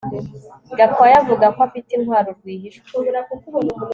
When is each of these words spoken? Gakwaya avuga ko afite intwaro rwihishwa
Gakwaya 0.77 1.15
avuga 1.21 1.45
ko 1.55 1.59
afite 1.67 1.89
intwaro 1.93 2.29
rwihishwa 2.37 2.89